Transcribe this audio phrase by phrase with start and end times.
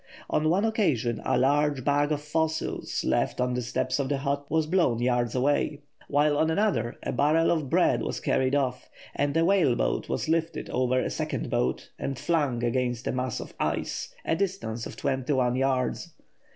[0.31, 4.47] On one occasion a large bag of fossils, left on the steps of the hut,
[4.49, 9.37] was blown yards away; while on another, a barrel of bread was carried off, and
[9.37, 13.53] a whale boat was lifted over a second boat and flung against a mass of
[13.59, 16.11] ice, a distance of twenty one yards.